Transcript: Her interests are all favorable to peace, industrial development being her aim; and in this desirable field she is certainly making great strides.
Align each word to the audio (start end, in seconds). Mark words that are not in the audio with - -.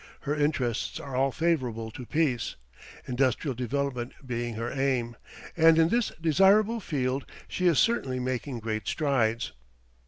Her 0.21 0.35
interests 0.35 0.99
are 0.99 1.15
all 1.15 1.31
favorable 1.31 1.91
to 1.91 2.07
peace, 2.07 2.55
industrial 3.07 3.53
development 3.53 4.13
being 4.25 4.55
her 4.55 4.71
aim; 4.73 5.15
and 5.55 5.77
in 5.77 5.89
this 5.89 6.11
desirable 6.19 6.79
field 6.79 7.23
she 7.47 7.67
is 7.67 7.77
certainly 7.77 8.19
making 8.19 8.61
great 8.61 8.87
strides. 8.87 9.51